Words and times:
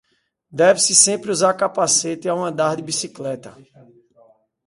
Deve-se 0.51 0.95
sempre 0.95 1.29
usar 1.29 1.53
capacete 1.53 2.27
ao 2.27 2.43
andar 2.43 2.75
de 2.75 2.81
bicicleta. 2.81 3.55